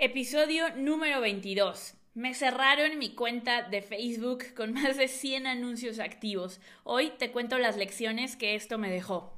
[0.00, 1.94] Episodio número 22.
[2.14, 6.60] Me cerraron mi cuenta de Facebook con más de 100 anuncios activos.
[6.84, 9.37] Hoy te cuento las lecciones que esto me dejó.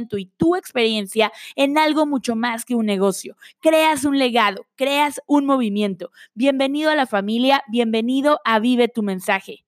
[0.17, 3.35] y tu experiencia en algo mucho más que un negocio.
[3.59, 6.11] Creas un legado, creas un movimiento.
[6.33, 9.63] Bienvenido a la familia, bienvenido a Vive tu mensaje.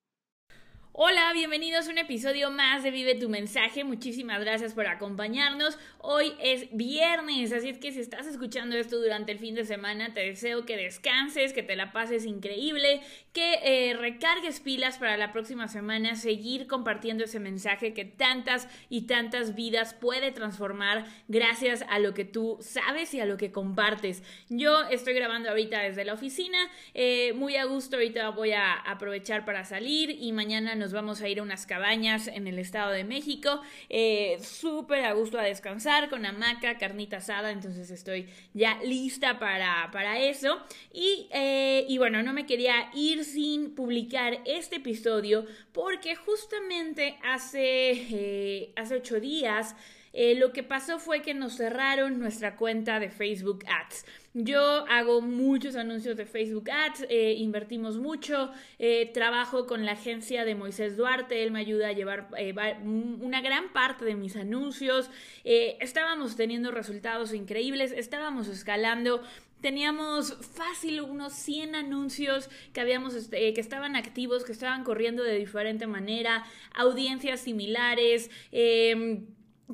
[0.95, 3.83] Hola, bienvenidos a un episodio más de Vive tu mensaje.
[3.83, 5.79] Muchísimas gracias por acompañarnos.
[5.97, 10.13] Hoy es viernes, así es que si estás escuchando esto durante el fin de semana,
[10.13, 13.01] te deseo que descanses, que te la pases increíble,
[13.33, 19.07] que eh, recargues pilas para la próxima semana, seguir compartiendo ese mensaje que tantas y
[19.07, 24.21] tantas vidas puede transformar gracias a lo que tú sabes y a lo que compartes.
[24.47, 26.59] Yo estoy grabando ahorita desde la oficina,
[26.93, 31.29] eh, muy a gusto, ahorita voy a aprovechar para salir y mañana nos vamos a
[31.29, 33.61] ir a unas cabañas en el Estado de México.
[33.89, 39.89] Eh, súper a gusto a descansar con hamaca, carnita asada, entonces estoy ya lista para,
[39.91, 40.61] para eso.
[40.91, 47.91] Y, eh, y bueno, no me quería ir sin publicar este episodio porque justamente hace,
[47.91, 49.75] eh, hace ocho días
[50.13, 54.05] eh, lo que pasó fue que nos cerraron nuestra cuenta de Facebook Ads.
[54.35, 60.45] Yo hago muchos anuncios de Facebook Ads, eh, invertimos mucho, eh, trabajo con la agencia
[60.45, 62.29] de Moisés Duarte, él me ayuda a llevar
[62.83, 65.09] una gran parte de mis anuncios,
[65.43, 69.21] estábamos teniendo resultados increíbles, estábamos escalando,
[69.63, 75.37] teníamos fácil unos 100 anuncios que habíamos este, que estaban activos, que estaban corriendo de
[75.37, 76.43] diferente manera,
[76.75, 79.23] audiencias similares, eh,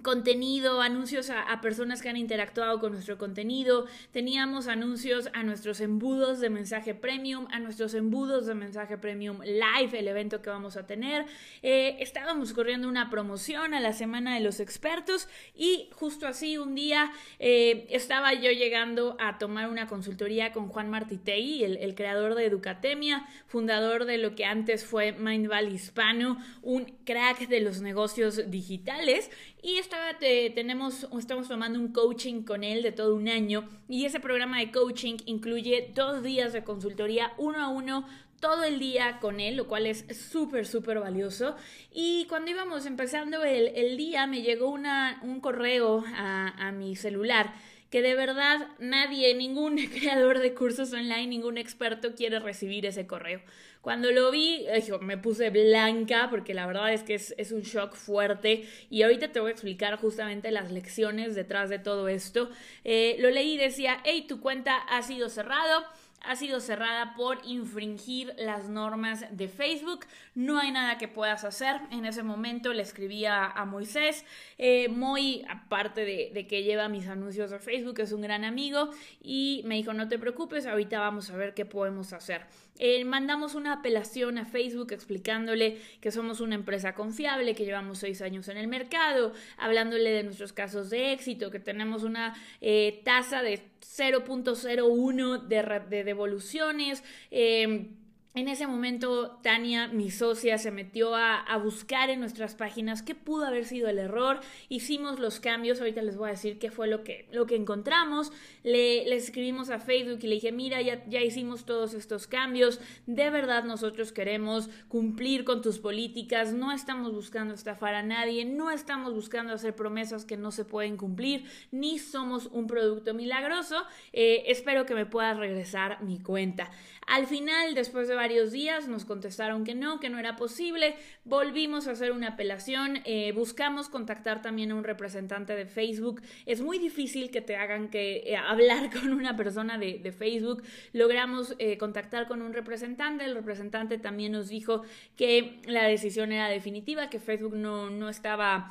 [0.03, 6.39] contenido, anuncios a, personas que han interactuado con nuestro contenido, teníamos anuncios a nuestros embudos
[6.39, 10.85] de mensaje premium, a nuestros embudos de mensaje premium live, el evento que vamos a
[10.85, 11.25] tener,
[11.63, 16.75] eh, estábamos corriendo una promoción a la semana de los expertos y justo así un
[16.75, 22.35] día eh, estaba yo llegando a tomar una consultoría con Juan Martitei, el, el creador
[22.35, 28.49] de Educatemia, fundador de lo que antes fue Mindval Hispano, un crack de los negocios
[28.49, 34.19] digitales y estaba, estamos tomando un coaching con él de todo un año y ese
[34.19, 38.05] programa de coaching incluye dos días de consultoría uno a uno
[38.39, 41.57] todo el día con él, lo cual es súper, súper valioso.
[41.91, 47.53] Y cuando íbamos empezando el, día, me llegó una, un correo a mi celular
[47.89, 53.41] que de verdad nadie, ningún creador de cursos online, ningún experto quiere recibir ese correo.
[53.81, 54.65] Cuando lo vi,
[55.01, 59.31] me puse blanca porque la verdad es que es, es, un shock fuerte y ahorita
[59.31, 62.49] te voy a explicar justamente las lecciones detrás de todo esto.
[62.83, 65.85] Eh, lo leí y decía, hey, tu cuenta ha sido cerrado
[66.21, 70.05] ha sido cerrada por infringir las normas de Facebook.
[70.35, 71.81] No hay nada que puedas hacer.
[71.91, 74.25] En ese momento le escribí a, Moisés.
[74.57, 78.89] Eh, muy aparte de, de, que lleva mis anuncios de Facebook, es un gran amigo.
[79.21, 82.45] Y me dijo, no te preocupes, ahorita vamos a ver qué podemos hacer.
[82.79, 88.21] Eh, mandamos una apelación a Facebook explicándole que somos una empresa confiable, que llevamos seis
[88.21, 93.43] años en el mercado, hablándole de nuestros casos de éxito, que tenemos una eh, tasa
[93.43, 97.03] de 0.01 de, de devoluciones.
[97.31, 97.89] Eh,
[98.35, 103.45] en ese momento, Tania, mi socia, se metió a, buscar en nuestras páginas qué pudo
[103.45, 104.39] haber sido el error.
[104.69, 105.79] Hicimos los cambios.
[105.79, 108.31] Ahorita les voy a decir qué fue lo que, lo que encontramos.
[108.63, 112.79] Le, escribimos a Facebook y le dije, mira, ya, ya hicimos todos estos cambios.
[113.07, 116.53] De verdad nosotros queremos cumplir con tus políticas.
[116.53, 118.45] No estamos buscando estafar a nadie.
[118.45, 121.45] No estamos buscando hacer promesas que no se pueden cumplir.
[121.71, 123.83] Ni somos un producto milagroso.
[124.13, 126.69] Eh, espero que me puedas regresar mi cuenta.
[127.09, 130.95] Al final, después de varios días nos contestaron que no, que no era posible.
[131.23, 133.01] Volvimos a hacer una apelación.
[133.03, 136.21] Eh, buscamos contactar también a un representante de Facebook.
[136.45, 140.61] Es muy difícil que te hagan que eh, hablar con una persona de, Facebook.
[140.93, 143.25] Logramos eh, contactar con un representante.
[143.25, 144.83] El representante también nos dijo
[145.17, 148.69] que la decisión era definitiva, que Facebook no, no estaba,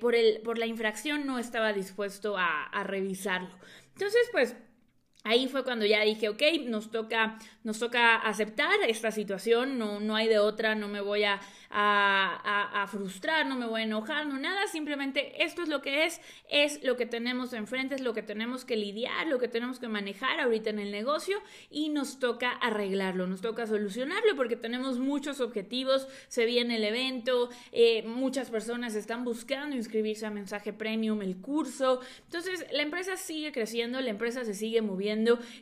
[0.00, 3.56] por, el, por la infracción, no estaba dispuesto a, a revisarlo.
[3.94, 4.54] Entonces, pues
[5.22, 10.16] Ahí fue cuando ya dije, ok, nos toca, nos toca aceptar esta situación, no, no
[10.16, 14.38] hay de otra, no me voy a, a, frustrar, no me voy a enojar, no
[14.38, 18.22] nada, simplemente esto es lo que es, es lo que tenemos enfrente, es lo que
[18.22, 21.38] tenemos que lidiar, lo que tenemos que manejar ahorita en el negocio
[21.70, 27.50] y nos toca arreglarlo, nos toca solucionarlo porque tenemos muchos objetivos, se viene el evento,
[27.72, 33.52] eh, muchas personas están buscando inscribirse a mensaje premium, el curso, entonces la empresa sigue
[33.52, 35.09] creciendo, la empresa se sigue moviendo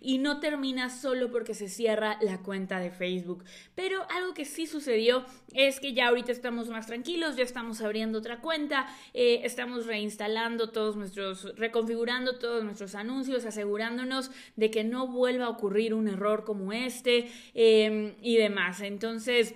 [0.01, 3.45] y no termina solo porque se cierra la cuenta de Facebook.
[3.75, 5.25] Pero algo que sí sucedió
[5.55, 10.71] es que ya ahorita estamos más tranquilos, ya estamos abriendo otra cuenta, eh, estamos reinstalando
[10.71, 16.45] todos nuestros, reconfigurando todos nuestros anuncios, asegurándonos de que no vuelva a ocurrir un error
[16.45, 18.81] como este em, y demás.
[18.81, 19.55] Entonces,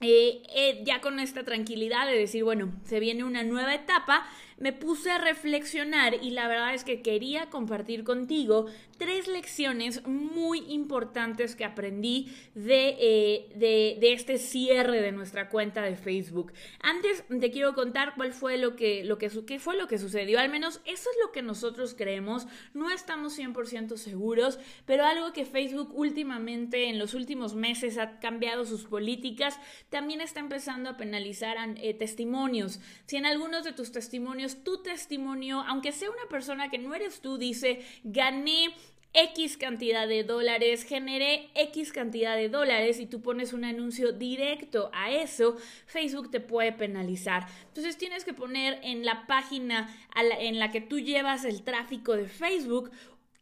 [0.00, 4.26] eh, eh, ya con esta tranquilidad de decir, bueno, se viene una nueva etapa,
[4.60, 8.66] me puse a reflexionar y la verdad es que quería compartir contigo
[8.98, 15.96] tres lecciones muy importantes que aprendí de, eh, de, este cierre de nuestra cuenta de
[15.96, 16.52] Facebook.
[16.82, 20.38] Antes te quiero contar cuál fue lo que, lo que, fue lo que sucedió.
[20.38, 22.46] Al menos eso es lo que nosotros creemos.
[22.74, 28.66] No estamos 100% seguros, pero algo que Facebook últimamente, en los últimos meses, ha cambiado
[28.66, 29.58] sus políticas.
[29.90, 32.80] También está empezando a penalizar eh, testimonios.
[33.06, 37.20] Si en algunos de tus testimonios, tu testimonio, aunque sea una persona que no eres
[37.20, 38.74] tú, dice, gané
[39.12, 44.88] X cantidad de dólares, generé X cantidad de dólares y tú pones un anuncio directo
[44.94, 45.56] a eso,
[45.86, 47.46] Facebook te puede penalizar.
[47.66, 52.28] Entonces tienes que poner en la página en la que tú llevas el tráfico de
[52.28, 52.92] Facebook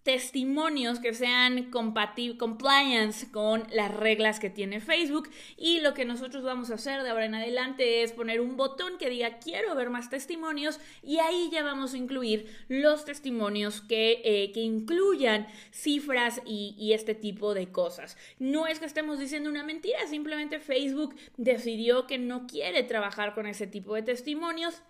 [0.08, 5.28] testimonios que sean compliance con las reglas que tiene Facebook
[5.58, 8.96] y lo que nosotros vamos a hacer de ahora en adelante es poner un botón
[8.96, 14.22] que diga quiero ver más testimonios y ahí ya vamos a incluir los testimonios que,
[14.24, 18.16] eh, que incluyan cifras y, y este tipo de cosas.
[18.38, 23.46] No es que estemos diciendo una mentira, simplemente Facebook decidió que no quiere trabajar con
[23.46, 24.82] ese tipo de testimonios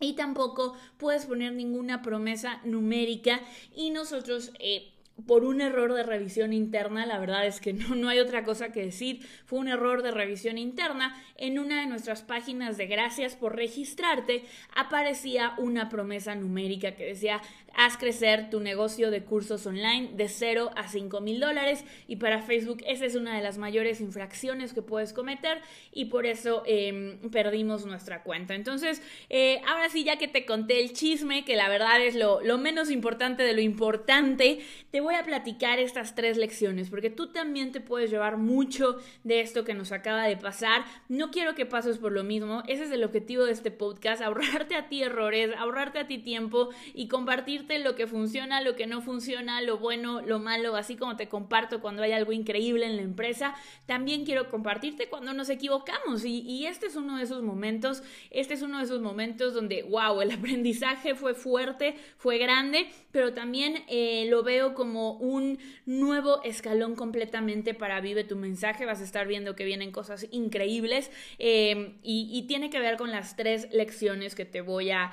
[0.00, 3.40] y tampoco puedes poner ninguna promesa numérica.
[3.74, 4.94] Y nosotros eh,
[5.26, 8.72] por un error de revisión interna, la verdad es que no, no hay otra cosa
[8.72, 13.36] que decir, fue un error de revisión interna, en una de nuestras páginas de gracias
[13.36, 14.44] por registrarte
[14.74, 17.40] aparecía una promesa numérica que decía
[17.76, 22.42] haz crecer tu negocio de cursos online de 0 a 5 mil dólares y para
[22.42, 25.60] Facebook esa es una de las mayores infracciones que puedes cometer
[25.92, 28.54] y por eso em, perdimos nuestra cuenta.
[28.54, 32.40] Entonces, eh, ahora sí, ya que te conté el chisme, que la verdad es lo,
[32.40, 34.60] lo menos importante de lo importante,
[34.90, 39.40] te voy a platicar estas tres lecciones porque tú también te puedes llevar mucho de
[39.40, 40.84] esto que nos acaba de pasar.
[41.08, 44.74] No quiero que pases por lo mismo, ese es el objetivo de este podcast, ahorrarte
[44.76, 49.00] a ti errores, ahorrarte a ti tiempo y compartir lo que funciona, lo que no
[49.00, 53.02] funciona, lo bueno, lo malo, así como te comparto cuando hay algo increíble en la
[53.02, 53.54] empresa,
[53.86, 56.24] también quiero compartirte cuando nos equivocamos.
[56.24, 60.20] Y, este es uno de esos momentos, este es uno de esos momentos donde, wow,
[60.20, 66.96] el aprendizaje fue fuerte, fue grande, pero también eh, lo veo como un nuevo escalón
[66.96, 68.86] completamente para Vive tu mensaje.
[68.86, 73.36] Vas a estar viendo que vienen cosas increíbles eh, y, tiene que ver con las
[73.36, 75.12] tres lecciones que te voy a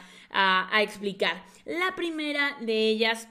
[0.81, 1.43] explicar.
[1.65, 3.27] La primera de ellas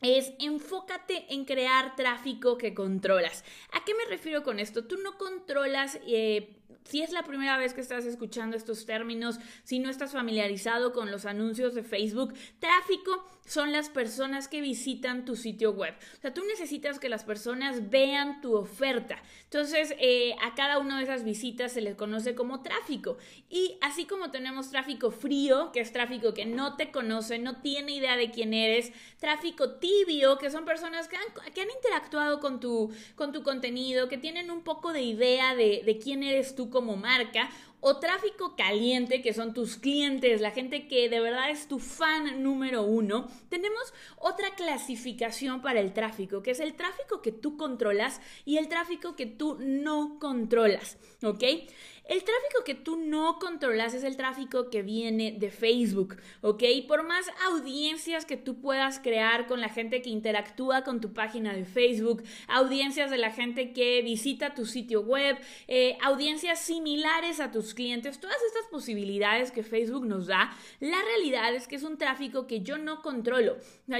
[0.00, 3.44] es enfócate en crear tráfico que controlas.
[3.72, 4.84] ¿A qué me refiero con esto?
[4.84, 9.78] Tú no controlas eh, si es la primera vez que estás escuchando estos términos, si
[9.78, 15.36] no estás familiarizado con los anuncios de Facebook, tráfico son las personas que visitan tu
[15.36, 15.94] sitio web.
[16.18, 19.22] O sea, tú necesitas que las personas vean tu oferta.
[19.44, 23.18] Entonces, eh, a cada una de esas visitas se les conoce como tráfico.
[23.50, 27.94] Y así como tenemos tráfico frío, que es tráfico que no te conoce, no tiene
[27.94, 33.32] idea de quién eres, tráfico tibio, que son personas que han, interactuado con tu, con
[33.32, 37.50] tu contenido, que tienen un poco de idea de, de quién eres tú como marca
[37.86, 42.42] o tráfico caliente, que son tus clientes, la gente que de verdad es tu fan
[42.42, 48.22] número uno, tenemos otra clasificación para el tráfico, que es el tráfico que tú controlas
[48.46, 51.44] y el tráfico que tú no controlas, ¿ok?
[52.06, 56.62] El tráfico que tú no controlas es el tráfico que viene de Facebook, ¿ok?
[56.86, 61.54] Por más audiencias que tú puedas crear con la gente que interactúa con tu página
[61.54, 67.50] de Facebook, audiencias de la gente que visita tu sitio web, eh, audiencias similares a
[67.50, 71.96] tus clientes, todas estas posibilidades que Facebook nos da, la realidad es que es un
[71.96, 73.56] tráfico que yo no controlo.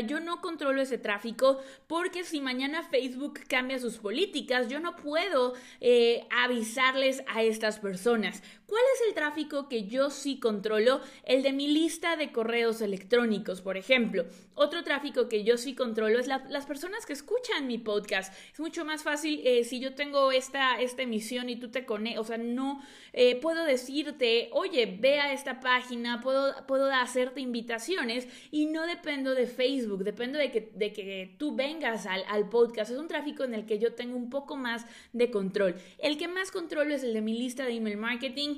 [0.07, 5.55] Yo no controlo ese tráfico porque si mañana Facebook cambia sus políticas, yo no puedo
[5.81, 8.43] eh, avisarles a estas personas personas.
[8.67, 11.01] ¿Cuál es el tráfico que yo sí controlo?
[11.25, 14.25] El de mi lista de correos electrónicos, por ejemplo.
[14.55, 18.35] Otro tráfico que yo sí controlo es las personas que escuchan mi podcast.
[18.53, 22.21] Es mucho más fácil eh, si yo tengo esta, esta emisión y tú te conectas,
[22.23, 22.83] o sea, no
[23.13, 29.35] eh, puedo decirte, oye, ve a esta página, puedo, puedo hacerte invitaciones y no dependo
[29.35, 32.91] de Facebook, dependo de que, de que tú vengas al, al podcast.
[32.91, 35.77] Es un tráfico en el que yo tengo un poco más de control.
[35.99, 38.57] El que más controlo es el de mi lista de email marketing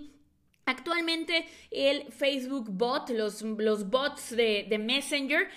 [0.68, 5.48] Actualmente el Facebook bot, los, los bots de, de, Messenger,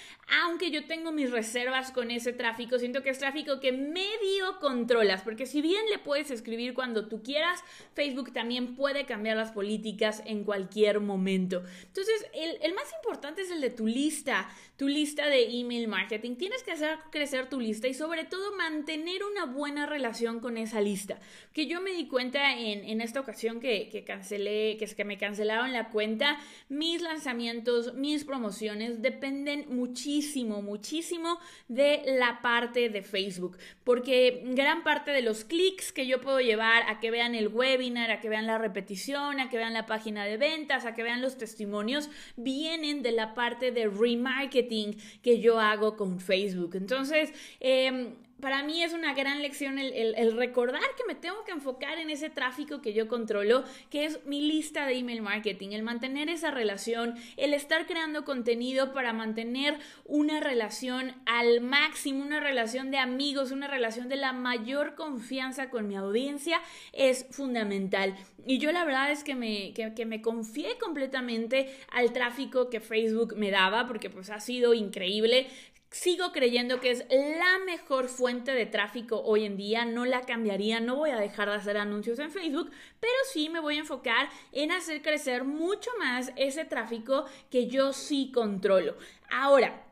[0.44, 5.24] aunque yo tengo mis reservas con ese tráfico, siento que es tráfico que medio controlas,
[5.24, 7.64] porque si bien le puedes escribir cuando tú quieras,
[7.96, 11.64] Facebook también puede cambiar las políticas en cualquier momento.
[11.88, 14.48] Entonces, el, el más importante es el de tu lista,
[14.78, 16.36] tu lista de email marketing.
[16.36, 20.82] Tienes que hacer crecer tu lista y sobre todo mantener una buena relación con esa
[20.82, 21.20] lista.
[21.52, 25.18] Que yo me di cuenta en, en esta ocasión que, que cancelé, que, que me
[25.18, 26.38] cancelaron la cuenta,
[26.68, 31.40] mis lanzamientos, mis promociones dependen muchísimo muchísimo,
[31.70, 36.84] de la parte de Facebook, porque gran parte de los clics que yo puedo llevar
[36.90, 40.26] a que vean el webinar, a que vean la repetición, a que vean la página
[40.26, 45.62] de ventas, a que vean los testimonios, vienen de la parte de remarketing que yo
[45.62, 46.76] hago con Facebook.
[46.76, 51.98] Entonces, eh, para mí es una gran lección el, recordar que me tengo que enfocar
[51.98, 56.30] en ese tráfico que yo controlo, que es mi lista de email marketing, el mantener
[56.30, 62.98] esa relación, el estar creando contenido para mantener una relación al máximo, una relación de
[62.98, 66.62] amigos, una relación de la mayor confianza con mi audiencia
[66.94, 68.16] es fundamental.
[68.46, 73.36] Y yo la verdad es que me, que me confié completamente al tráfico que Facebook
[73.36, 75.48] me daba, porque pues ha sido increíble.
[75.92, 80.80] Sigo creyendo que es la mejor fuente de tráfico hoy en día, no la cambiaría,
[80.80, 82.70] no voy a dejar de hacer anuncios en Facebook,
[83.00, 87.92] pero sí me voy a enfocar en hacer crecer mucho más ese tráfico que yo
[87.92, 88.98] sí controlo.
[89.32, 89.89] Ahora,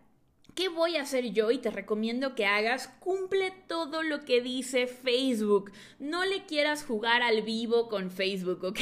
[0.58, 1.52] ¿Qué voy a hacer yo?
[1.52, 5.72] Y te recomiendo que hagas, cumple todo lo que dice Facebook.
[6.00, 8.80] No le quieras jugar al vivo con Facebook, ¿ok?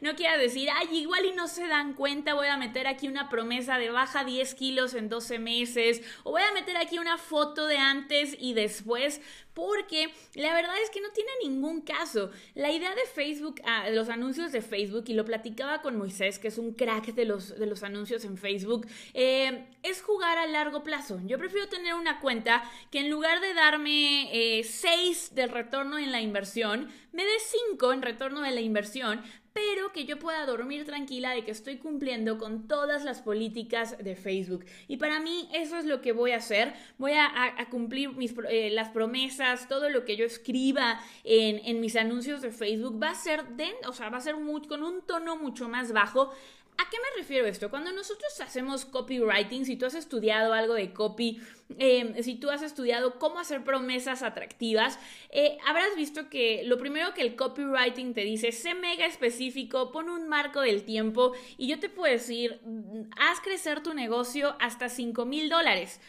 [0.00, 3.28] No quieras decir, ay, igual y no se dan cuenta, voy a meter aquí una
[3.28, 7.66] promesa de baja 10 kilos en 12 meses, o voy a meter aquí una foto
[7.66, 9.20] de antes y después
[9.60, 12.30] porque la verdad es que no tiene ningún caso.
[12.54, 16.48] La idea de Facebook, ah, los anuncios de Facebook, y lo platicaba con Moisés, que
[16.48, 20.82] es un crack de los, de los anuncios en Facebook, eh, es jugar a largo
[20.82, 21.20] plazo.
[21.26, 26.10] Yo prefiero tener una cuenta que en lugar de darme 6 eh, del retorno en
[26.10, 27.32] la inversión, me dé
[27.70, 29.22] 5 en retorno de la inversión,
[29.60, 34.16] pero que yo pueda dormir tranquila de que estoy cumpliendo con todas las políticas de
[34.16, 34.64] Facebook.
[34.88, 36.72] Y para mí eso es lo que voy a hacer.
[36.96, 37.28] Voy a,
[37.70, 42.52] cumplir mis, eh, las promesas, todo lo que yo escriba en, en, mis anuncios de
[42.52, 43.44] Facebook va a ser,
[43.86, 44.34] o sea, va a ser
[44.66, 46.32] con un tono mucho más bajo
[46.80, 47.68] ¿A qué me refiero esto?
[47.68, 51.38] Cuando nosotros hacemos copywriting, si tú has estudiado algo de copy,
[51.76, 57.12] em, si tú has estudiado cómo hacer promesas atractivas, eh, habrás visto que lo primero
[57.12, 61.78] que el copywriting te dice, sé mega específico, pon un marco del tiempo y yo
[61.78, 66.00] te puedo decir, mm, haz crecer tu negocio hasta 5 mil dólares.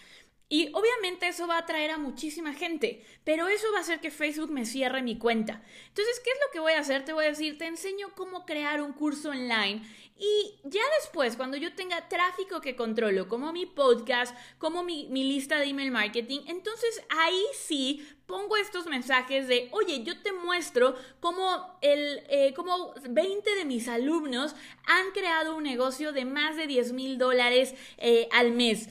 [0.52, 4.12] Y obviamente eso va a atraer a muchísima gente, pero eso va a hacer que
[4.12, 5.64] Facebook me cierre mi cuenta.
[5.88, 7.06] Entonces, ¿qué es lo que voy a hacer?
[7.06, 9.82] Te voy a decir, te enseño cómo crear un curso online
[10.20, 15.58] y ya después, cuando yo tenga tráfico que controlo, como mi podcast, como mi, lista
[15.58, 21.78] de email marketing, entonces ahí sí pongo estos mensajes de, oye, yo te muestro cómo,
[21.80, 24.54] el, eh, cómo 20 de mis alumnos
[24.86, 28.90] han creado un negocio de más de 10 mil dólares eh, al mes.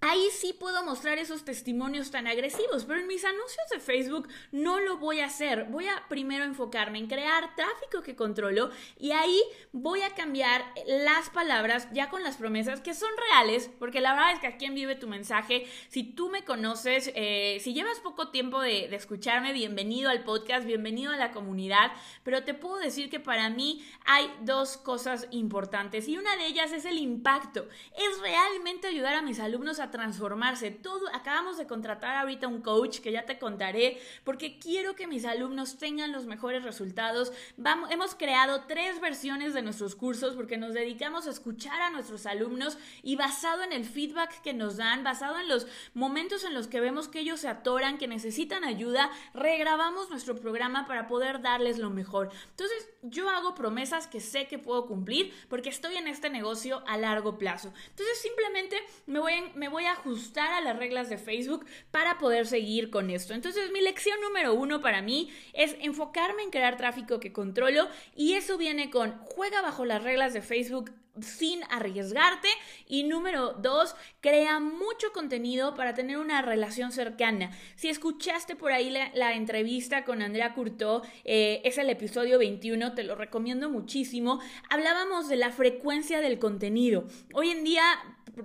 [0.00, 4.78] Ahí sí puedo mostrar esos testimonios tan agresivos, pero en mis anuncios de Facebook no
[4.80, 5.64] lo voy a hacer.
[5.64, 9.40] Voy a primero enfocarme en crear tráfico que controlo y ahí
[9.72, 14.32] voy a cambiar las palabras ya con las promesas que son reales, porque la verdad
[14.32, 18.28] es que aquí en Vive tu mensaje, si tú me conoces, eh, si llevas poco
[18.28, 21.90] tiempo de, de escucharme, bienvenido al podcast, bienvenido a la comunidad,
[22.22, 26.72] pero te puedo decir que para mí hay dos cosas importantes y una de ellas
[26.72, 27.68] es el impacto.
[27.96, 30.70] Es realmente ayudar a mis alumnos a transformarse.
[30.70, 35.24] Todo, acabamos de contratar ahorita un coach que ya te contaré, porque quiero que mis
[35.24, 37.32] alumnos tengan los mejores resultados.
[37.56, 42.26] Vamos, hemos creado tres versiones de nuestros cursos porque nos dedicamos a escuchar a nuestros
[42.26, 46.68] alumnos y basado en el feedback que nos dan, basado en los momentos en los
[46.68, 51.78] que vemos que ellos se atoran, que necesitan ayuda, regrabamos nuestro programa para poder darles
[51.78, 52.30] lo mejor.
[52.50, 56.96] Entonces, yo hago promesas que sé que puedo cumplir porque estoy en este negocio a
[56.96, 57.72] largo plazo.
[57.90, 58.76] Entonces, simplemente
[59.06, 62.90] me voy, me voy voy a ajustar a las reglas de Facebook para poder seguir
[62.90, 63.32] con esto.
[63.32, 68.32] Entonces mi lección número uno para mí es enfocarme en crear tráfico que controlo y
[68.32, 70.90] eso viene con juega bajo las reglas de Facebook
[71.22, 72.48] sin arriesgarte.
[72.88, 77.50] Y número dos, crea mucho contenido para tener una relación cercana.
[77.76, 83.04] Si escuchaste por ahí la, entrevista con Andrea Curto, eh, es el episodio 21, te
[83.04, 84.40] lo recomiendo muchísimo.
[84.70, 87.04] Hablábamos de la frecuencia del contenido.
[87.32, 87.84] Hoy en día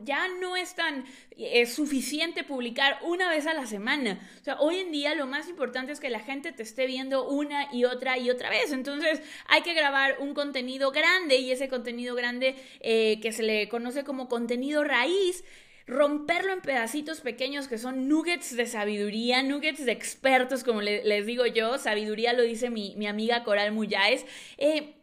[0.04, 1.06] ya no es tan
[1.66, 4.20] suficiente publicar una vez a la semana.
[4.42, 7.28] O sea, hoy en día lo más importante es que la gente te esté viendo
[7.28, 8.72] una y otra y otra vez.
[8.72, 13.70] Entonces hay que grabar un contenido grande y ese contenido grande eh, que se le
[13.70, 15.44] conoce como contenido raíz
[15.86, 21.46] romperlo en pedacitos pequeños que son nuggets de sabiduría, nuggets de expertos, como les digo
[21.46, 24.26] yo, sabiduría lo dice mi, mi amiga Coral Muyáez.
[24.58, 24.94] Eh,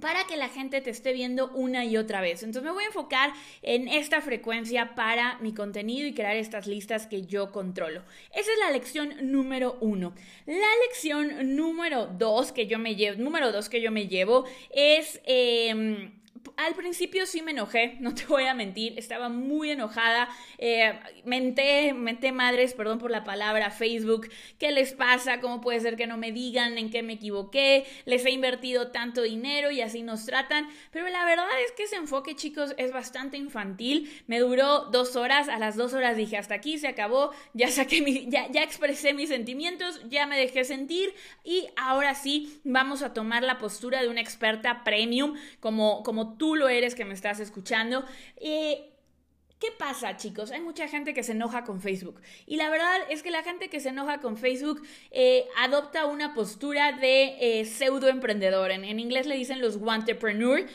[0.00, 2.42] para que la gente te esté viendo una y otra vez.
[2.42, 3.32] Entonces me voy a enfocar
[3.62, 8.02] en esta frecuencia para mi contenido y crear estas listas que yo controlo.
[8.34, 10.14] Esa es la lección número uno.
[10.46, 15.20] La lección número dos que yo me llevo, número dos que yo me llevo es
[15.24, 16.12] em,
[16.56, 21.94] al principio sí me enojé, no te voy a mentir, estaba muy enojada, eh, menté,
[21.94, 25.40] menté madres, perdón por la palabra, Facebook, ¿qué les pasa?
[25.40, 27.86] ¿Cómo puede ser que no me digan en qué me equivoqué?
[28.04, 31.96] Les he invertido tanto dinero y así nos tratan, pero la verdad es que ese
[31.96, 36.54] enfoque, chicos, es bastante infantil, me duró dos horas, a las dos horas dije, hasta
[36.54, 41.14] aquí se acabó, ya saqué mi, ya, ya expresé mis sentimientos, ya me dejé sentir
[41.44, 46.56] y ahora sí vamos a tomar la postura de una experta premium como, como tú
[46.56, 48.04] lo eres que me estás escuchando.
[49.64, 50.50] ¿Qué pasa, chicos?
[50.50, 52.20] Hay mucha gente que se enoja con Facebook.
[52.46, 56.34] Y la verdad es que la gente que se enoja con Facebook eh, adopta una
[56.34, 58.72] postura de eh, pseudo emprendedor.
[58.72, 60.66] En, en, inglés le dicen los entrepreneur.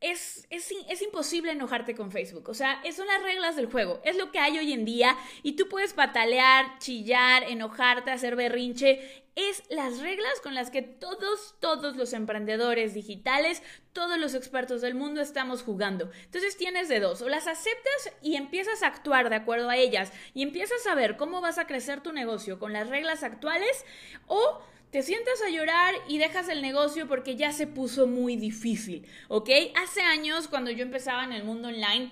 [0.00, 2.48] Es, es, es, imposible enojarte con Facebook.
[2.48, 4.00] O sea, son las reglas del juego.
[4.02, 5.14] Es lo que hay hoy en día.
[5.42, 11.54] Y tú puedes patalear, chillar, enojarte, hacer berrinche es las reglas con las que todos,
[11.60, 16.10] todos los emprendedores digitales, todos los expertos del mundo estamos jugando.
[16.24, 20.12] Entonces tienes de dos, o las aceptas y empiezas a actuar de acuerdo a ellas
[20.34, 23.84] y empiezas a ver cómo vas a crecer tu negocio con las reglas actuales
[24.26, 24.60] o
[24.90, 29.48] te sientas a llorar y dejas el negocio porque ya se puso muy difícil, ¿ok?
[29.82, 32.10] Hace años, cuando yo empezaba en el mundo online,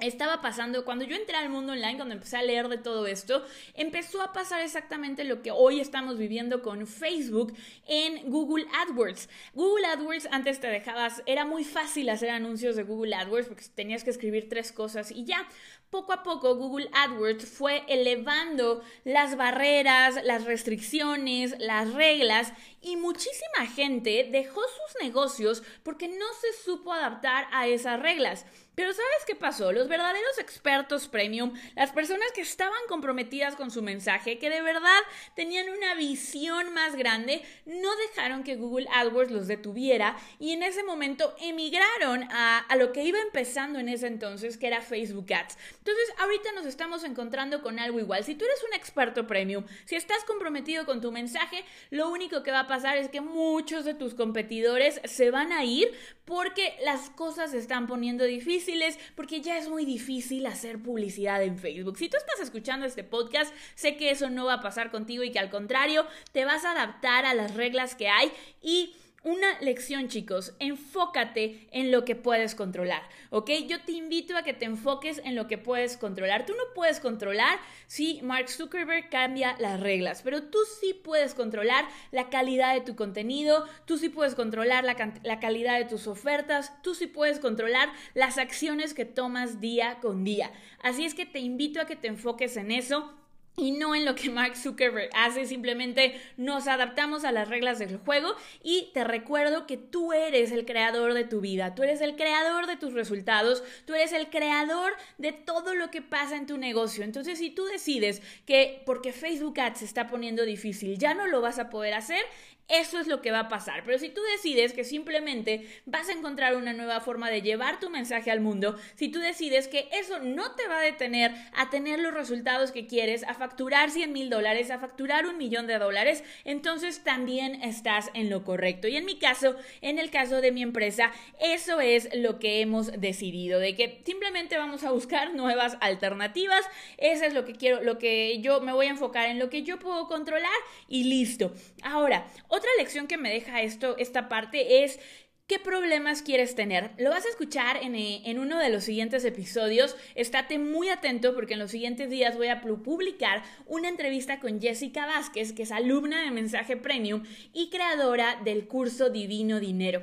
[0.00, 3.44] estaba pasando, cuando yo entré al mundo online, cuando empecé a leer de todo esto,
[3.74, 7.54] empezó a pasar exactamente lo que hoy estamos viviendo con Facebook
[7.86, 9.28] en Google AdWords.
[9.54, 14.04] Google AdWords antes te dejabas, era muy fácil hacer anuncios de Google AdWords porque tenías
[14.04, 15.48] que escribir tres cosas y ya.
[15.90, 23.66] Poco a poco Google AdWords fue elevando las barreras, las restricciones, las reglas y muchísima
[23.74, 28.46] gente dejó sus negocios porque no se supo adaptar a esas reglas.
[28.76, 29.72] Pero ¿sabes qué pasó?
[29.72, 35.00] Los verdaderos expertos premium, las personas que estaban comprometidas con su mensaje, que de verdad
[35.34, 40.82] tenían una visión más grande, no dejaron que Google AdWords los detuviera y en ese
[40.82, 45.56] momento emigraron a, a lo que iba empezando en ese entonces, que era Facebook Ads.
[45.86, 48.24] Entonces, ahorita nos estamos encontrando con algo igual.
[48.24, 52.50] Si tú eres un experto premium, si estás comprometido con tu mensaje, lo único que
[52.50, 57.08] va a pasar es que muchos de tus competidores se van a ir porque las
[57.10, 61.98] cosas se están poniendo difíciles, porque ya es muy difícil hacer publicidad en Facebook.
[61.98, 65.30] Si tú estás escuchando este podcast, sé que eso no va a pasar contigo y
[65.30, 68.96] que al contrario, te vas a adaptar a las reglas que hay y
[69.26, 70.54] una lección, chicos.
[70.60, 73.50] Enfócate en lo que puedes controlar, ¿ok?
[73.66, 76.46] Yo te invito a que te enfoques en lo que puedes controlar.
[76.46, 77.58] Tú no puedes controlar
[77.88, 82.94] si Mark Zuckerberg cambia las reglas, pero tú sí puedes controlar la calidad de tu
[82.94, 87.88] contenido, tú sí puedes controlar la, la calidad de tus ofertas, tú sí puedes controlar
[88.14, 90.52] las acciones que tomas día con día.
[90.84, 93.12] Así es que te invito a que te enfoques en eso
[93.56, 97.96] y no en lo que Mark Zuckerberg hace, simplemente nos adaptamos a las reglas del
[97.96, 102.16] juego y te recuerdo que tú eres el creador de tu vida, tú eres el
[102.16, 106.58] creador de tus resultados, tú eres el creador de todo lo que pasa en tu
[106.58, 107.02] negocio.
[107.02, 111.40] Entonces, si tú decides que porque Facebook Ads se está poniendo difícil, ya no lo
[111.40, 112.22] vas a poder hacer,
[112.68, 113.82] eso es lo que va a pasar.
[113.84, 117.90] Pero si tú decides que simplemente vas a encontrar una nueva forma de llevar tu
[117.90, 122.00] mensaje al mundo, si tú decides que eso no te va a detener a tener
[122.00, 126.24] los resultados que quieres, a facturar 100 mil dólares, a facturar un millón de dólares,
[126.44, 128.88] entonces también estás en lo correcto.
[128.88, 132.92] Y en mi caso, en el caso de mi empresa, eso es lo que hemos
[133.00, 136.64] decidido, de que simplemente vamos a buscar nuevas alternativas.
[136.98, 139.62] Eso es lo que quiero, lo que yo me voy a enfocar en lo que
[139.62, 140.50] yo puedo controlar
[140.88, 141.52] y listo.
[141.82, 142.26] Ahora,
[142.56, 144.98] otra lección que me deja esto, esta parte es
[145.46, 146.90] ¿Qué problemas quieres tener?
[146.98, 149.96] Lo vas a escuchar en, eh, en, uno de los siguientes episodios.
[150.16, 155.06] Estate muy atento porque en los siguientes días voy a publicar una entrevista con Jessica
[155.06, 160.02] Vázquez, que es alumna de Mensaje Premium y creadora del curso Divino Dinero.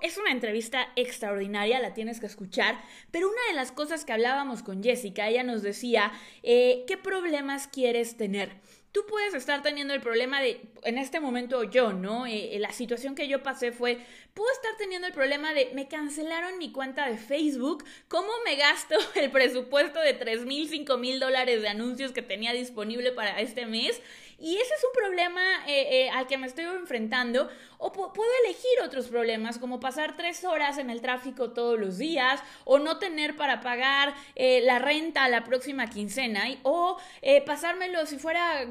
[0.00, 4.62] es una entrevista extraordinaria, la tienes que escuchar, pero una de las cosas que hablábamos
[4.62, 6.12] con Jessica, ella nos decía,
[6.44, 8.60] eh, ¿qué problemas quieres tener?
[8.94, 12.26] Tú puedes estar teniendo el problema de, en este momento yo, ¿no?
[12.26, 13.98] Eh, eh, la situación que yo pasé fue,
[14.34, 18.94] puedo estar teniendo el problema de, me cancelaron mi cuenta de Facebook, ¿cómo me gasto
[19.16, 23.66] el presupuesto de 3 mil, 5 mil dólares de anuncios que tenía disponible para este
[23.66, 24.00] mes?
[24.38, 27.48] Y ese es un problema eh, al que me estoy enfrentando.
[27.78, 32.40] O puedo elegir otros problemas, como pasar tres horas en el tráfico todos los días,
[32.64, 36.96] o no tener para pagar la renta la próxima quincena, o
[37.44, 38.64] pasármelo si fuera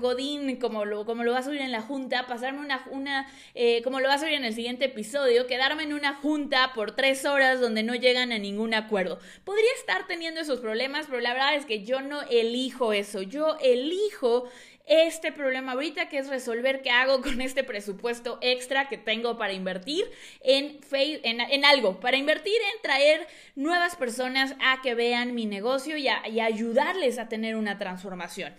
[0.60, 4.00] como lo, como lo vas a oír en la junta, pasarme una, una eh, como
[4.00, 7.60] lo vas a oír en el siguiente episodio, quedarme en una junta por tres horas
[7.60, 9.20] donde no llegan a ningún acuerdo.
[9.44, 13.58] Podría estar teniendo esos problemas, pero la verdad es que yo no elijo eso, yo
[13.62, 14.50] elijo
[14.86, 19.54] este problema ahorita, que es resolver qué hago con este presupuesto extra que tengo para
[19.54, 20.06] invertir
[20.42, 25.98] en, en, en algo, para invertir en traer nuevas personas a que vean mi negocio
[25.98, 28.54] y, y ayudarles a tener una transformación.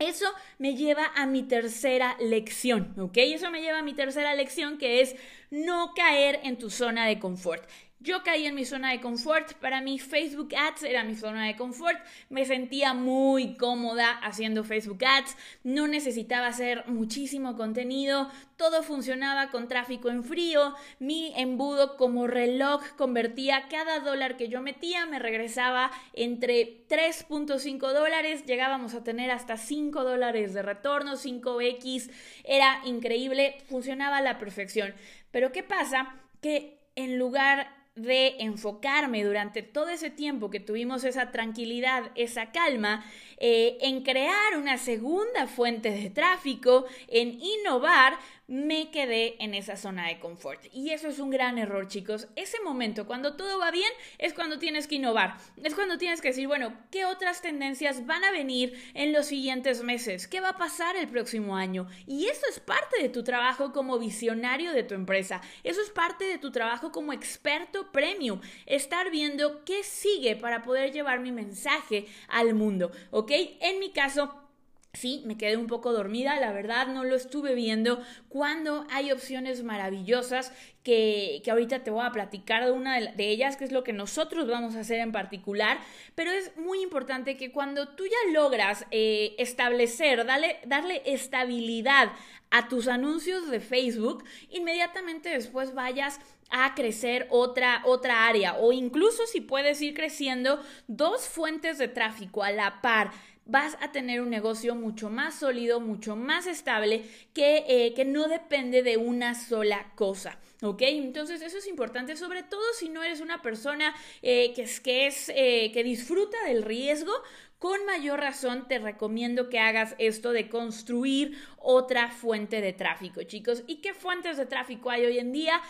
[0.00, 3.18] Eso me lleva a mi tercera lección, ¿ok?
[3.18, 5.14] Eso me lleva a mi tercera lección que es
[5.50, 7.68] no caer en tu zona de confort.
[8.02, 11.56] Yo caí en mi zona de confort, para mí Facebook Ads era mi zona de
[11.56, 11.98] confort,
[12.30, 19.68] me sentía muy cómoda haciendo Facebook Ads, no necesitaba hacer muchísimo contenido, todo funcionaba con
[19.68, 25.90] tráfico en frío, mi embudo como reloj convertía cada dólar que yo metía, me regresaba
[26.14, 32.10] entre 3.5 dólares, llegábamos a tener hasta 5 dólares de retorno, 5x,
[32.44, 34.94] era increíble, funcionaba a la perfección.
[35.30, 36.14] Pero ¿qué pasa?
[36.40, 43.04] Que en lugar de enfocarme durante todo ese tiempo que tuvimos esa tranquilidad, esa calma,
[43.38, 48.18] eh, en crear una segunda fuente de tráfico, en innovar,
[48.50, 50.60] me quedé en esa zona de confort.
[50.72, 52.26] Y eso es un gran error, chicos.
[52.34, 55.36] Ese momento, cuando todo va bien, es cuando tienes que innovar.
[55.62, 59.84] Es cuando tienes que decir, bueno, ¿qué otras tendencias van a venir en los siguientes
[59.84, 60.26] meses?
[60.26, 61.86] ¿Qué va a pasar el próximo año?
[62.08, 65.40] Y eso es parte de tu trabajo como visionario de tu empresa.
[65.62, 68.40] Eso es parte de tu trabajo como experto premium.
[68.66, 73.30] Estar viendo qué sigue para poder llevar mi mensaje al mundo, ¿ok?
[73.60, 74.49] En mi caso,
[74.92, 78.02] Sí, me quedé un poco dormida, la verdad no lo estuve viendo.
[78.28, 83.56] Cuando hay opciones maravillosas que, que ahorita te voy a platicar de una de, ellas,
[83.56, 85.78] que es lo que nosotros vamos a hacer en particular,
[86.16, 92.10] pero es muy importante que cuando tú ya logras eh, establecer, darle, darle estabilidad
[92.50, 96.18] a tus anuncios de Facebook, inmediatamente después vayas
[96.50, 102.42] a crecer otra, otra área o incluso si puedes ir creciendo dos fuentes de tráfico
[102.42, 103.12] a la par
[103.50, 108.28] vas a tener un negocio mucho más sólido, mucho más estable, que, eh, que no
[108.28, 110.38] depende de una sola cosa.
[110.62, 110.82] ¿Ok?
[110.82, 115.06] Entonces eso es importante, sobre todo si no eres una persona eh, que, es, que,
[115.06, 117.12] es, eh, que disfruta del riesgo,
[117.58, 123.64] con mayor razón te recomiendo que hagas esto de construir otra fuente de tráfico, chicos.
[123.66, 125.60] ¿Y qué fuentes de tráfico hay hoy en día?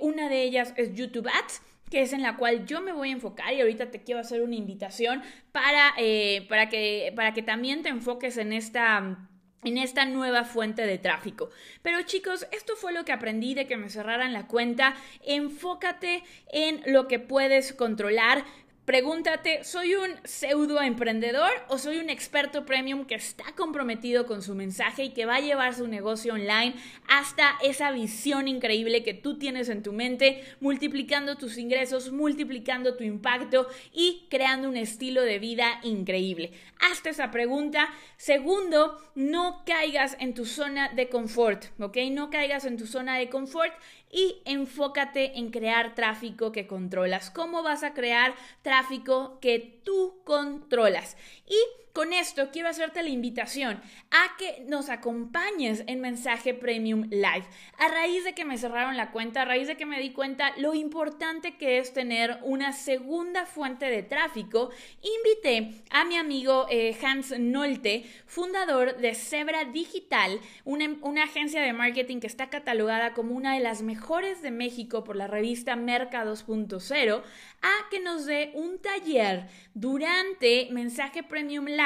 [0.00, 1.62] una de ellas es YouTube Ads
[1.94, 4.42] que es en la cual yo me voy a enfocar y ahorita te quiero hacer
[4.42, 9.28] una invitación para, eh, para, que, para que también te enfoques en esta
[9.62, 11.50] en esta nueva fuente de tráfico.
[11.82, 14.94] Pero chicos, esto fue lo que aprendí de que me cerraran la cuenta.
[15.24, 18.44] Enfócate en lo que puedes controlar.
[18.84, 24.54] Pregúntate, ¿soy un pseudo emprendedor o soy un experto premium que está comprometido con su
[24.54, 26.74] mensaje y que va a llevar su negocio online
[27.08, 33.04] hasta esa visión increíble que tú tienes en tu mente, multiplicando tus ingresos, multiplicando tu
[33.04, 36.52] impacto y creando un estilo de vida increíble?
[36.78, 37.88] Hazte esa pregunta.
[38.18, 41.96] Segundo, no caigas en tu zona de confort, ¿ok?
[42.10, 43.72] No caigas en tu zona de confort
[44.14, 47.30] y enfócate en crear tráfico que controlas.
[47.30, 51.16] ¿Cómo vas a crear tráfico que tú controlas?
[51.48, 51.56] Y
[51.94, 53.80] con esto quiero hacerte la invitación
[54.10, 57.44] a que nos acompañes en Mensaje Premium Live.
[57.78, 60.52] A raíz de que me cerraron la cuenta, a raíz de que me di cuenta
[60.58, 64.70] lo importante que es tener una segunda fuente de tráfico,
[65.02, 71.72] invité a mi amigo eh, Hans Nolte, fundador de Zebra Digital, una, una agencia de
[71.72, 76.24] marketing que está catalogada como una de las mejores de México por la revista Merca
[76.24, 77.22] 2.0,
[77.62, 81.83] a que nos dé un taller durante Mensaje Premium Live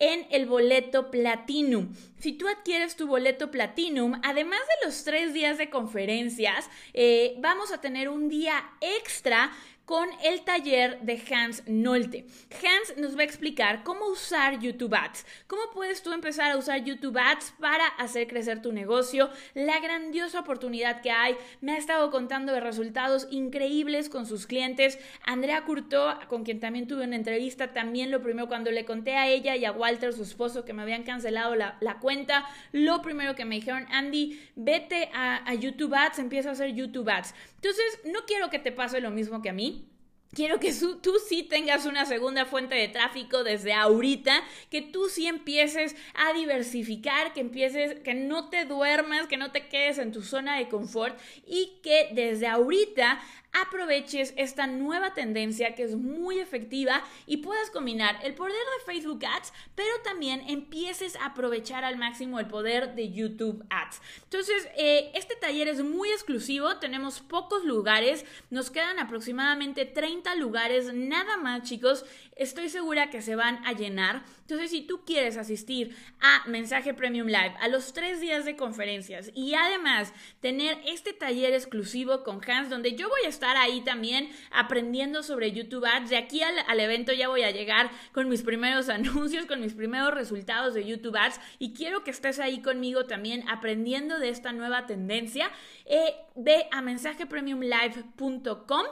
[0.00, 1.94] en el boleto Platinum.
[2.18, 7.72] Si tú adquieres tu boleto Platinum, además de los tres días de conferencias, eh, vamos
[7.72, 9.52] a tener un día extra
[9.88, 12.26] con el taller de Hans Nolte.
[12.62, 16.84] Hans nos va a explicar cómo usar YouTube Ads, cómo puedes tú empezar a usar
[16.84, 21.38] YouTube Ads para hacer crecer tu negocio, la grandiosa oportunidad que hay.
[21.62, 24.98] Me ha estado contando de resultados increíbles con sus clientes.
[25.24, 29.26] Andrea Curto, con quien también tuve una entrevista, también lo primero cuando le conté a
[29.26, 33.46] ella y a Walter, su esposo, que me habían cancelado la, cuenta, lo primero que
[33.46, 37.32] me dijeron, Andy, vete a, a YouTube Ads, empieza a hacer YouTube Ads.
[37.58, 39.88] Entonces, no quiero que te pase lo mismo que a mí.
[40.34, 45.26] Quiero que tú sí tengas una segunda fuente de tráfico desde ahorita, que tú sí
[45.26, 50.22] empieces a diversificar, que empieces, que no te duermas, que no te quedes en tu
[50.22, 53.20] zona de confort y que desde ahorita
[53.52, 59.24] aproveches esta nueva tendencia que es muy efectiva y puedas combinar el poder de Facebook
[59.24, 64.00] Ads, pero también empieces a aprovechar al máximo el poder de YouTube Ads.
[64.24, 70.92] Entonces, eh, este taller es muy exclusivo, tenemos pocos lugares, nos quedan aproximadamente 30 lugares
[70.94, 72.04] nada más, chicos.
[72.36, 74.22] Estoy segura que se van a llenar.
[74.48, 79.30] Entonces, si tú quieres asistir a Mensaje Premium Live, a los tres días de conferencias
[79.34, 84.30] y además tener este taller exclusivo con Hans, donde yo voy a estar ahí también
[84.50, 86.08] aprendiendo sobre YouTube Ads.
[86.08, 90.14] De aquí al, evento ya voy a llegar con mis primeros anuncios, con mis primeros
[90.14, 94.86] resultados de YouTube Ads y quiero que estés ahí conmigo también aprendiendo de esta nueva
[94.86, 95.50] tendencia.
[95.84, 98.86] Eh, ve a mensajepremiumlive.com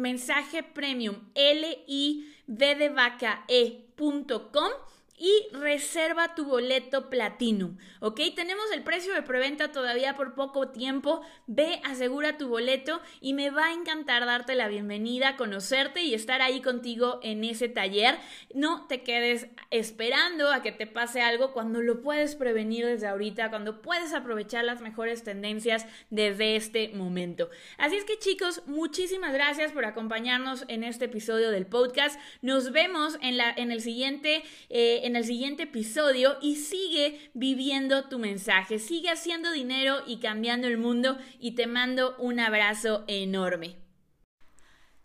[0.00, 4.72] mensaje premium l i v de vaca e.com
[5.20, 8.18] y reserva tu boleto Platinum, ¿ok?
[8.34, 13.50] Tenemos el precio de preventa todavía por poco tiempo, ve, asegura tu boleto y me
[13.50, 18.16] va a encantar darte la bienvenida, conocerte y estar ahí contigo en ese taller.
[18.54, 23.50] No te quedes esperando a que te pase algo cuando lo puedes prevenir desde ahorita,
[23.50, 27.50] cuando puedes aprovechar las mejores tendencias desde este momento.
[27.76, 32.18] Así es que chicos, muchísimas gracias por acompañarnos en este episodio del podcast.
[32.40, 34.42] Nos vemos en, la, en el siguiente...
[34.70, 40.68] Eh, en el siguiente episodio y sigue viviendo tu mensaje, sigue haciendo dinero y cambiando
[40.68, 43.89] el mundo y te mando un abrazo enorme.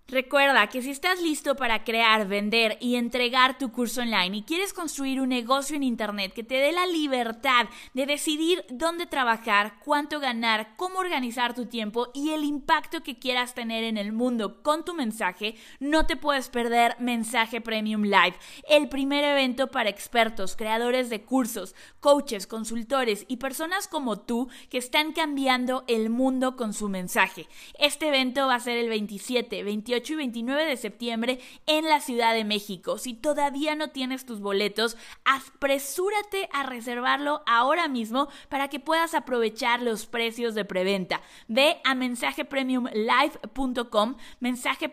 [0.08, 4.72] Recuerda que si estás listo para crear, vender y entregar tu curso online y quieres
[4.72, 7.66] construir un negocio en Internet que te dé la libertad
[7.96, 13.56] de decidir dónde trabajar, cuánto ganar, cómo organizar tu tiempo y el impacto que quieras
[13.56, 18.36] tener en el mundo con tu mensaje, no te puedes perder Mensaje Premium Live,
[18.70, 24.78] el primer evento para expertos, creadores de cursos, coaches, consultores y personas como tú que
[24.78, 27.48] están cambiando el mundo con su mensaje.
[27.80, 29.64] Este evento va a ser el 27,
[29.96, 32.98] 28 y 29 de septiembre en la Ciudad de México.
[32.98, 39.82] Si todavía no tienes tus boletos, apresúrate a reservarlo ahora mismo para que puedas aprovechar
[39.82, 41.22] los precios de preventa.
[41.48, 44.92] Ve a mensajepremiumlive.com, mensaje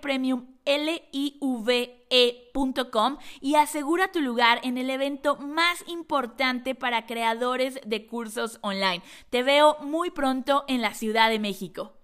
[2.10, 9.02] live.com y asegura tu lugar en el evento más importante para creadores de cursos online.
[9.30, 12.01] Te veo muy pronto en la Ciudad de México.